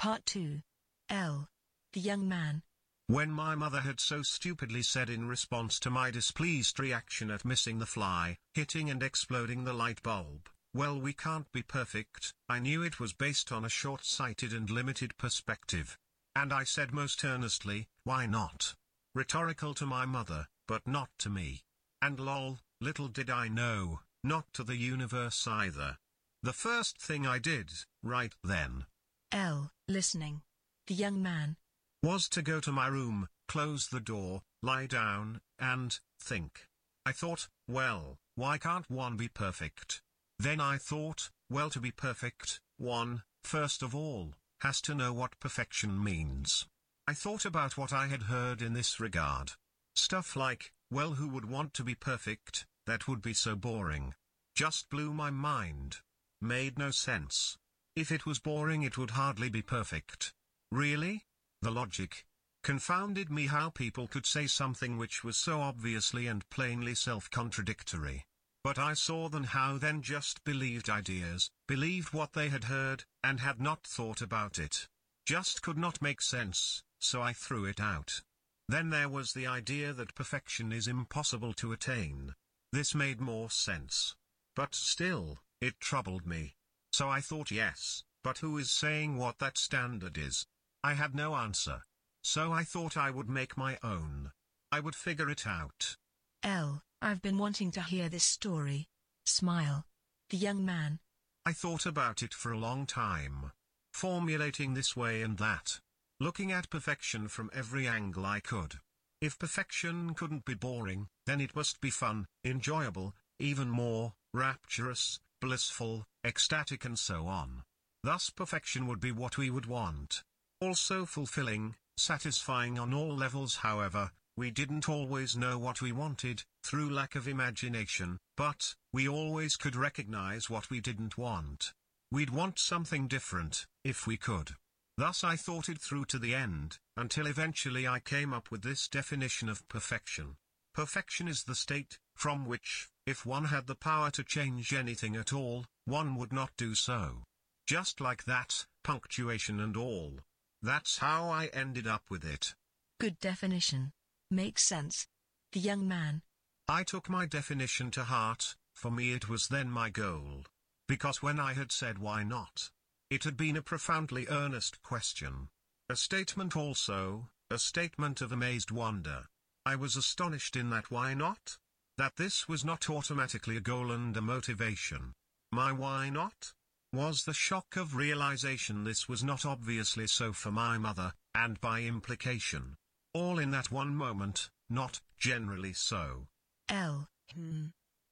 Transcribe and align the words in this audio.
Part 0.00 0.24
2. 0.24 0.62
L. 1.10 1.46
The 1.92 2.00
young 2.00 2.26
man. 2.26 2.62
When 3.06 3.30
my 3.30 3.54
mother 3.54 3.82
had 3.82 4.00
so 4.00 4.22
stupidly 4.22 4.80
said 4.80 5.10
in 5.10 5.28
response 5.28 5.78
to 5.80 5.90
my 5.90 6.10
displeased 6.10 6.80
reaction 6.80 7.30
at 7.30 7.44
missing 7.44 7.78
the 7.78 7.84
fly, 7.84 8.38
hitting 8.54 8.88
and 8.88 9.02
exploding 9.02 9.64
the 9.64 9.74
light 9.74 10.02
bulb, 10.02 10.48
well 10.72 10.98
we 10.98 11.12
can't 11.12 11.52
be 11.52 11.60
perfect, 11.60 12.32
I 12.48 12.60
knew 12.60 12.82
it 12.82 12.98
was 12.98 13.12
based 13.12 13.52
on 13.52 13.66
a 13.66 13.68
short-sighted 13.68 14.54
and 14.54 14.70
limited 14.70 15.18
perspective. 15.18 15.98
And 16.34 16.50
I 16.50 16.64
said 16.64 16.94
most 16.94 17.22
earnestly, 17.22 17.86
why 18.04 18.24
not? 18.24 18.72
Rhetorical 19.14 19.74
to 19.74 19.84
my 19.84 20.06
mother, 20.06 20.46
but 20.66 20.86
not 20.86 21.10
to 21.18 21.28
me. 21.28 21.60
And 22.00 22.18
lol, 22.18 22.60
little 22.80 23.08
did 23.08 23.28
I 23.28 23.48
know, 23.48 24.00
not 24.24 24.46
to 24.54 24.64
the 24.64 24.76
universe 24.76 25.46
either. 25.46 25.98
The 26.42 26.54
first 26.54 26.98
thing 27.02 27.26
I 27.26 27.38
did, 27.38 27.70
right 28.02 28.32
then, 28.42 28.86
L. 29.32 29.69
Listening. 29.90 30.42
The 30.86 30.94
young 30.94 31.20
man. 31.20 31.56
was 32.00 32.28
to 32.28 32.42
go 32.42 32.60
to 32.60 32.70
my 32.70 32.86
room, 32.86 33.28
close 33.48 33.88
the 33.88 33.98
door, 33.98 34.42
lie 34.62 34.86
down, 34.86 35.40
and 35.58 35.98
think. 36.22 36.68
I 37.04 37.10
thought, 37.10 37.48
well, 37.66 38.18
why 38.36 38.56
can't 38.56 38.88
one 38.88 39.16
be 39.16 39.26
perfect? 39.26 40.00
Then 40.38 40.60
I 40.60 40.78
thought, 40.78 41.30
well 41.50 41.70
to 41.70 41.80
be 41.80 41.90
perfect, 41.90 42.60
one, 42.78 43.24
first 43.42 43.82
of 43.82 43.92
all, 43.92 44.34
has 44.60 44.80
to 44.82 44.94
know 44.94 45.12
what 45.12 45.40
perfection 45.40 46.02
means. 46.02 46.68
I 47.08 47.12
thought 47.12 47.44
about 47.44 47.76
what 47.76 47.92
I 47.92 48.06
had 48.06 48.22
heard 48.22 48.62
in 48.62 48.74
this 48.74 49.00
regard. 49.00 49.54
Stuff 49.96 50.36
like, 50.36 50.72
well 50.92 51.14
who 51.14 51.28
would 51.30 51.50
want 51.50 51.74
to 51.74 51.82
be 51.82 51.96
perfect, 51.96 52.64
that 52.86 53.08
would 53.08 53.22
be 53.22 53.34
so 53.34 53.56
boring. 53.56 54.14
Just 54.54 54.88
blew 54.88 55.12
my 55.12 55.30
mind. 55.30 55.96
Made 56.40 56.78
no 56.78 56.92
sense. 56.92 57.58
If 57.96 58.12
it 58.12 58.26
was 58.26 58.38
boring 58.38 58.82
it 58.82 58.96
would 58.96 59.10
hardly 59.12 59.48
be 59.48 59.62
perfect. 59.62 60.32
Really? 60.70 61.24
The 61.62 61.70
logic. 61.70 62.24
Confounded 62.62 63.30
me 63.30 63.46
how 63.46 63.70
people 63.70 64.06
could 64.06 64.26
say 64.26 64.46
something 64.46 64.96
which 64.98 65.24
was 65.24 65.36
so 65.36 65.60
obviously 65.60 66.26
and 66.26 66.48
plainly 66.50 66.94
self-contradictory. 66.94 68.24
But 68.62 68.78
I 68.78 68.92
saw 68.92 69.28
them 69.28 69.44
how 69.44 69.78
then 69.78 70.02
just 70.02 70.44
believed 70.44 70.90
ideas, 70.90 71.50
believed 71.66 72.12
what 72.12 72.34
they 72.34 72.50
had 72.50 72.64
heard, 72.64 73.04
and 73.24 73.40
had 73.40 73.60
not 73.60 73.86
thought 73.86 74.20
about 74.20 74.58
it. 74.58 74.86
Just 75.26 75.62
could 75.62 75.78
not 75.78 76.02
make 76.02 76.20
sense, 76.20 76.82
so 76.98 77.22
I 77.22 77.32
threw 77.32 77.64
it 77.64 77.80
out. 77.80 78.20
Then 78.68 78.90
there 78.90 79.08
was 79.08 79.32
the 79.32 79.46
idea 79.46 79.92
that 79.94 80.14
perfection 80.14 80.72
is 80.72 80.86
impossible 80.86 81.54
to 81.54 81.72
attain. 81.72 82.34
This 82.72 82.94
made 82.94 83.20
more 83.20 83.50
sense. 83.50 84.14
But 84.54 84.74
still, 84.74 85.38
it 85.60 85.80
troubled 85.80 86.26
me. 86.26 86.54
So 87.00 87.08
I 87.08 87.22
thought 87.22 87.50
yes, 87.50 88.04
but 88.22 88.36
who 88.36 88.58
is 88.58 88.70
saying 88.70 89.16
what 89.16 89.38
that 89.38 89.56
standard 89.56 90.18
is? 90.18 90.44
I 90.84 90.92
had 90.92 91.14
no 91.14 91.34
answer. 91.34 91.80
So 92.22 92.52
I 92.52 92.62
thought 92.62 92.94
I 92.94 93.10
would 93.10 93.30
make 93.30 93.56
my 93.56 93.78
own. 93.82 94.32
I 94.70 94.80
would 94.80 94.94
figure 94.94 95.30
it 95.30 95.46
out. 95.46 95.96
L. 96.42 96.82
I've 97.00 97.22
been 97.22 97.38
wanting 97.38 97.70
to 97.70 97.82
hear 97.82 98.10
this 98.10 98.24
story. 98.24 98.86
Smile. 99.24 99.86
The 100.28 100.36
young 100.36 100.62
man. 100.62 100.98
I 101.46 101.52
thought 101.52 101.86
about 101.86 102.22
it 102.22 102.34
for 102.34 102.52
a 102.52 102.58
long 102.58 102.84
time. 102.84 103.52
Formulating 103.94 104.74
this 104.74 104.94
way 104.94 105.22
and 105.22 105.38
that. 105.38 105.80
Looking 106.20 106.52
at 106.52 106.68
perfection 106.68 107.28
from 107.28 107.48
every 107.54 107.88
angle 107.88 108.26
I 108.26 108.40
could. 108.40 108.74
If 109.22 109.38
perfection 109.38 110.12
couldn't 110.12 110.44
be 110.44 110.52
boring, 110.52 111.08
then 111.24 111.40
it 111.40 111.56
must 111.56 111.80
be 111.80 111.88
fun, 111.88 112.26
enjoyable, 112.44 113.14
even 113.38 113.70
more, 113.70 114.12
rapturous, 114.34 115.18
blissful, 115.40 116.04
ecstatic 116.24 116.84
and 116.84 116.98
so 116.98 117.26
on. 117.26 117.62
Thus 118.02 118.30
perfection 118.30 118.86
would 118.86 119.00
be 119.00 119.12
what 119.12 119.36
we 119.36 119.50
would 119.50 119.66
want. 119.66 120.22
Also 120.60 121.04
fulfilling, 121.06 121.74
satisfying 121.96 122.78
on 122.78 122.94
all 122.94 123.14
levels 123.14 123.56
however, 123.56 124.10
we 124.36 124.50
didn't 124.50 124.88
always 124.88 125.36
know 125.36 125.58
what 125.58 125.82
we 125.82 125.92
wanted, 125.92 126.44
through 126.64 126.90
lack 126.90 127.14
of 127.14 127.28
imagination, 127.28 128.18
but, 128.36 128.74
we 128.92 129.08
always 129.08 129.56
could 129.56 129.76
recognize 129.76 130.48
what 130.48 130.70
we 130.70 130.80
didn't 130.80 131.18
want. 131.18 131.72
We'd 132.10 132.30
want 132.30 132.58
something 132.58 133.06
different, 133.06 133.66
if 133.84 134.06
we 134.06 134.16
could. 134.16 134.52
Thus 134.96 135.22
I 135.24 135.36
thought 135.36 135.68
it 135.68 135.78
through 135.78 136.06
to 136.06 136.18
the 136.18 136.34
end, 136.34 136.78
until 136.96 137.26
eventually 137.26 137.86
I 137.86 138.00
came 138.00 138.32
up 138.32 138.50
with 138.50 138.62
this 138.62 138.88
definition 138.88 139.48
of 139.48 139.66
perfection. 139.68 140.36
Perfection 140.74 141.28
is 141.28 141.44
the 141.44 141.54
state, 141.54 141.98
from 142.14 142.46
which, 142.46 142.88
if 143.10 143.26
one 143.26 143.44
had 143.46 143.66
the 143.66 143.74
power 143.74 144.10
to 144.12 144.24
change 144.24 144.72
anything 144.72 145.16
at 145.16 145.32
all, 145.32 145.66
one 145.84 146.14
would 146.14 146.32
not 146.32 146.50
do 146.56 146.74
so. 146.74 147.24
Just 147.66 148.00
like 148.00 148.24
that, 148.24 148.66
punctuation 148.84 149.60
and 149.60 149.76
all. 149.76 150.20
That's 150.62 150.98
how 150.98 151.28
I 151.28 151.46
ended 151.52 151.86
up 151.86 152.04
with 152.08 152.24
it. 152.24 152.54
Good 153.00 153.18
definition. 153.18 153.92
Makes 154.30 154.62
sense. 154.62 155.06
The 155.52 155.60
young 155.60 155.88
man. 155.88 156.22
I 156.68 156.84
took 156.84 157.08
my 157.08 157.26
definition 157.26 157.90
to 157.92 158.04
heart, 158.04 158.54
for 158.74 158.90
me 158.90 159.12
it 159.12 159.28
was 159.28 159.48
then 159.48 159.68
my 159.68 159.90
goal. 159.90 160.44
Because 160.86 161.22
when 161.22 161.40
I 161.40 161.54
had 161.54 161.72
said 161.72 161.98
why 161.98 162.22
not, 162.22 162.70
it 163.10 163.24
had 163.24 163.36
been 163.36 163.56
a 163.56 163.62
profoundly 163.62 164.26
earnest 164.28 164.82
question. 164.82 165.48
A 165.88 165.96
statement 165.96 166.56
also, 166.56 167.28
a 167.50 167.58
statement 167.58 168.20
of 168.20 168.30
amazed 168.30 168.70
wonder. 168.70 169.26
I 169.66 169.74
was 169.74 169.96
astonished 169.96 170.54
in 170.54 170.70
that 170.70 170.90
why 170.90 171.14
not? 171.14 171.58
That 172.00 172.16
this 172.16 172.48
was 172.48 172.64
not 172.64 172.88
automatically 172.88 173.58
a 173.58 173.60
goal 173.60 173.92
and 173.92 174.16
a 174.16 174.22
motivation. 174.22 175.12
My 175.52 175.70
why 175.70 176.08
not? 176.08 176.54
Was 176.94 177.24
the 177.24 177.34
shock 177.34 177.76
of 177.76 177.94
realization 177.94 178.84
this 178.84 179.06
was 179.06 179.22
not 179.22 179.44
obviously 179.44 180.06
so 180.06 180.32
for 180.32 180.50
my 180.50 180.78
mother, 180.78 181.12
and 181.34 181.60
by 181.60 181.82
implication. 181.82 182.78
All 183.12 183.38
in 183.38 183.50
that 183.50 183.70
one 183.70 183.94
moment, 183.94 184.48
not 184.70 185.02
generally 185.18 185.74
so. 185.74 186.26
L. 186.70 187.06
Hmm. 187.34 187.66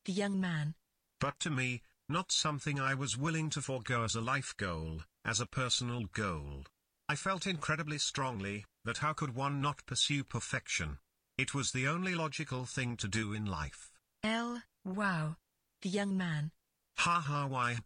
The 0.04 0.12
young 0.12 0.38
man. 0.38 0.74
But 1.18 1.40
to 1.40 1.50
me, 1.50 1.80
not 2.10 2.30
something 2.30 2.78
I 2.78 2.92
was 2.92 3.16
willing 3.16 3.48
to 3.48 3.62
forego 3.62 4.04
as 4.04 4.14
a 4.14 4.20
life 4.20 4.52
goal, 4.58 5.00
as 5.24 5.40
a 5.40 5.46
personal 5.46 6.04
goal. 6.12 6.66
I 7.08 7.16
felt 7.16 7.46
incredibly 7.46 7.96
strongly, 7.96 8.66
that 8.84 8.98
how 8.98 9.14
could 9.14 9.34
one 9.34 9.62
not 9.62 9.86
pursue 9.86 10.24
perfection? 10.24 10.98
It 11.38 11.54
was 11.54 11.70
the 11.70 11.86
only 11.86 12.16
logical 12.16 12.64
thing 12.64 12.96
to 12.96 13.06
do 13.06 13.32
in 13.32 13.46
life. 13.46 13.92
L. 14.24 14.60
Wow. 14.84 15.36
The 15.82 15.88
young 15.88 16.16
man. 16.16 16.50
Ha 16.98 17.20
ha 17.20 17.46
why? 17.46 17.78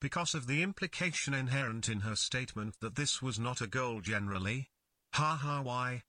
Because 0.00 0.32
of 0.34 0.46
the 0.46 0.62
implication 0.62 1.34
inherent 1.34 1.88
in 1.88 2.00
her 2.00 2.14
statement 2.14 2.76
that 2.80 2.94
this 2.94 3.20
was 3.20 3.36
not 3.36 3.60
a 3.60 3.66
goal 3.66 4.00
generally. 4.00 4.68
Ha 5.14 5.36
ha 5.42 5.60
why? 5.60 6.04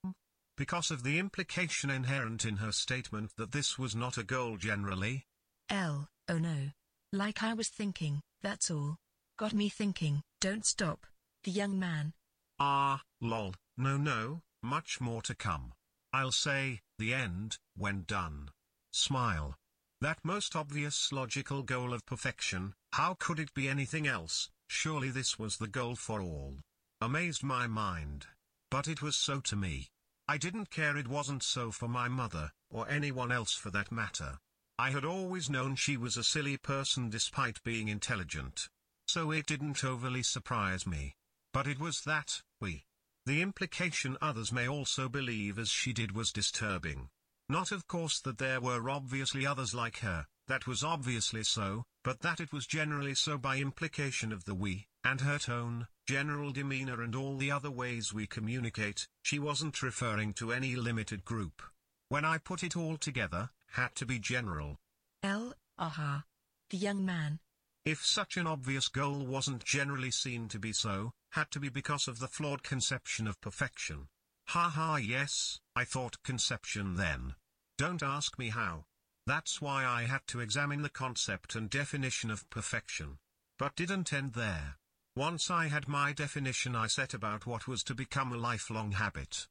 Because 0.55 0.91
of 0.91 1.01
the 1.01 1.17
implication 1.17 1.89
inherent 1.89 2.45
in 2.45 2.57
her 2.57 2.71
statement 2.71 3.31
that 3.35 3.51
this 3.51 3.79
was 3.79 3.95
not 3.95 4.19
a 4.19 4.23
goal 4.23 4.57
generally. 4.57 5.25
L. 5.71 6.07
Oh 6.29 6.37
no. 6.37 6.69
Like 7.11 7.41
I 7.41 7.55
was 7.55 7.69
thinking, 7.69 8.21
that's 8.43 8.69
all. 8.69 8.97
Got 9.39 9.53
me 9.53 9.69
thinking, 9.69 10.21
don't 10.39 10.65
stop. 10.65 11.07
The 11.43 11.51
young 11.51 11.79
man. 11.79 12.13
Ah, 12.59 13.01
lol, 13.19 13.55
no 13.75 13.97
no, 13.97 14.41
much 14.61 15.01
more 15.01 15.23
to 15.23 15.33
come. 15.33 15.73
I'll 16.13 16.31
say, 16.31 16.81
the 16.97 17.13
end, 17.13 17.57
when 17.75 18.03
done. 18.03 18.49
Smile. 18.91 19.55
That 20.01 20.19
most 20.23 20.55
obvious 20.55 21.11
logical 21.11 21.63
goal 21.63 21.93
of 21.93 22.05
perfection, 22.05 22.73
how 22.93 23.15
could 23.19 23.39
it 23.39 23.53
be 23.53 23.69
anything 23.69 24.07
else, 24.07 24.49
surely 24.67 25.09
this 25.09 25.39
was 25.39 25.57
the 25.57 25.67
goal 25.67 25.95
for 25.95 26.21
all. 26.21 26.57
Amazed 26.99 27.43
my 27.43 27.67
mind. 27.67 28.27
But 28.69 28.87
it 28.87 29.01
was 29.01 29.15
so 29.15 29.39
to 29.41 29.55
me. 29.55 29.89
I 30.27 30.37
didn't 30.37 30.69
care 30.69 30.97
it 30.97 31.07
wasn't 31.07 31.43
so 31.43 31.71
for 31.71 31.87
my 31.87 32.07
mother, 32.07 32.51
or 32.69 32.89
anyone 32.89 33.31
else 33.31 33.53
for 33.53 33.69
that 33.71 33.91
matter. 33.91 34.39
I 34.79 34.91
had 34.91 35.05
always 35.05 35.49
known 35.49 35.75
she 35.75 35.97
was 35.97 36.17
a 36.17 36.23
silly 36.23 36.57
person 36.57 37.09
despite 37.09 37.63
being 37.63 37.87
intelligent. 37.87 38.69
So 39.07 39.31
it 39.31 39.45
didn't 39.45 39.83
overly 39.83 40.23
surprise 40.23 40.87
me. 40.87 41.13
But 41.53 41.67
it 41.67 41.79
was 41.79 42.01
that, 42.01 42.41
we. 42.59 42.85
The 43.25 43.41
implication 43.41 44.17
others 44.21 44.51
may 44.51 44.67
also 44.67 45.07
believe 45.07 45.59
as 45.59 45.69
she 45.69 45.93
did 45.93 46.13
was 46.13 46.31
disturbing. 46.31 47.09
Not 47.47 47.71
of 47.71 47.87
course 47.87 48.19
that 48.21 48.37
there 48.37 48.59
were 48.59 48.89
obviously 48.89 49.45
others 49.45 49.75
like 49.75 49.99
her, 49.99 50.25
that 50.47 50.65
was 50.65 50.83
obviously 50.83 51.43
so, 51.43 51.83
but 52.03 52.21
that 52.21 52.39
it 52.39 52.51
was 52.51 52.65
generally 52.65 53.13
so 53.13 53.37
by 53.37 53.57
implication 53.57 54.31
of 54.31 54.45
the 54.45 54.55
we, 54.55 54.87
and 55.03 55.21
her 55.21 55.37
tone, 55.37 55.87
general 56.07 56.51
demeanor 56.51 57.01
and 57.01 57.15
all 57.15 57.37
the 57.37 57.51
other 57.51 57.69
ways 57.69 58.13
we 58.13 58.25
communicate, 58.25 59.07
she 59.21 59.37
wasn't 59.37 59.83
referring 59.83 60.33
to 60.33 60.51
any 60.51 60.75
limited 60.75 61.23
group. 61.23 61.61
When 62.09 62.25
I 62.25 62.37
put 62.37 62.63
it 62.63 62.75
all 62.75 62.97
together, 62.97 63.51
had 63.73 63.95
to 63.95 64.05
be 64.05 64.19
general. 64.19 64.77
L. 65.23 65.53
Aha. 65.77 66.23
The 66.69 66.77
young 66.77 67.05
man. 67.05 67.39
If 67.83 68.05
such 68.05 68.37
an 68.37 68.45
obvious 68.45 68.87
goal 68.87 69.25
wasn't 69.25 69.65
generally 69.65 70.11
seen 70.11 70.47
to 70.49 70.59
be 70.59 70.71
so, 70.71 71.13
had 71.31 71.49
to 71.51 71.59
be 71.59 71.69
because 71.69 72.07
of 72.07 72.19
the 72.19 72.27
flawed 72.27 72.61
conception 72.61 73.25
of 73.27 73.41
perfection. 73.41 74.07
Ha 74.49 74.69
ha 74.69 74.97
yes, 74.97 75.59
I 75.75 75.85
thought 75.85 76.21
conception 76.23 76.95
then. 76.95 77.35
Don't 77.77 78.03
ask 78.03 78.37
me 78.37 78.49
how. 78.49 78.85
That's 79.25 79.61
why 79.61 79.85
I 79.85 80.03
had 80.03 80.27
to 80.27 80.41
examine 80.41 80.83
the 80.83 80.89
concept 80.89 81.55
and 81.55 81.69
definition 81.69 82.29
of 82.29 82.49
perfection. 82.49 83.17
But 83.57 83.75
didn't 83.75 84.13
end 84.13 84.33
there. 84.33 84.77
Once 85.15 85.49
I 85.49 85.67
had 85.67 85.87
my 85.87 86.13
definition 86.13 86.75
I 86.75 86.87
set 86.87 87.13
about 87.13 87.45
what 87.45 87.67
was 87.67 87.83
to 87.83 87.95
become 87.95 88.31
a 88.31 88.37
lifelong 88.37 88.91
habit. 88.91 89.47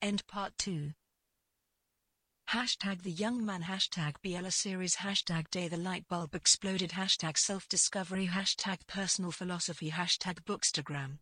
End 0.00 0.26
part 0.26 0.56
2. 0.58 0.92
Hashtag 2.56 3.02
the 3.02 3.10
young 3.10 3.44
man. 3.44 3.64
Hashtag 3.64 4.14
Biella 4.24 4.50
series. 4.50 4.96
Hashtag 4.96 5.50
day 5.50 5.68
the 5.68 5.76
light 5.76 6.08
bulb 6.08 6.34
exploded. 6.34 6.92
Hashtag 6.92 7.36
self 7.36 7.68
discovery 7.68 8.28
hashtag 8.28 8.78
personal 8.86 9.30
philosophy. 9.30 9.90
Hashtag 9.90 10.38
bookstagram 10.44 11.18